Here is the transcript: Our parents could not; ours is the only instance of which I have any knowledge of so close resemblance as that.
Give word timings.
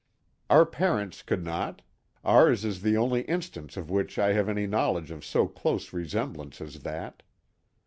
Our 0.49 0.65
parents 0.65 1.21
could 1.21 1.43
not; 1.43 1.83
ours 2.23 2.65
is 2.65 2.81
the 2.81 2.97
only 2.97 3.21
instance 3.25 3.77
of 3.77 3.91
which 3.91 4.17
I 4.17 4.33
have 4.33 4.49
any 4.49 4.65
knowledge 4.65 5.11
of 5.11 5.23
so 5.23 5.45
close 5.47 5.93
resemblance 5.93 6.59
as 6.59 6.79
that. 6.79 7.21